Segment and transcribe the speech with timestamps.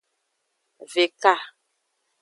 [0.93, 1.35] Veka.